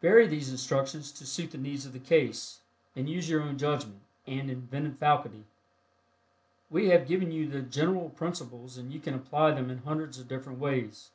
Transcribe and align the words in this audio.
Vary 0.00 0.26
these 0.26 0.50
instructions 0.50 1.12
to 1.12 1.24
suit 1.24 1.52
the 1.52 1.56
needs 1.56 1.86
of 1.86 1.92
the 1.92 2.00
case, 2.00 2.58
and 2.96 3.08
use 3.08 3.30
your 3.30 3.40
own 3.40 3.56
judgment 3.56 4.00
and 4.26 4.50
inventive 4.50 4.98
faculty. 4.98 5.44
We 6.70 6.88
have 6.88 7.06
given 7.06 7.30
you 7.30 7.46
the 7.46 7.62
general 7.62 8.08
principles 8.08 8.76
and 8.76 8.92
you 8.92 8.98
can 8.98 9.14
apply 9.14 9.52
them 9.52 9.70
in 9.70 9.78
hundreds 9.78 10.18
of 10.18 10.26
different 10.26 10.58
ways. 10.58 11.12